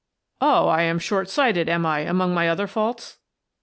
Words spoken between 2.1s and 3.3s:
my other faults?"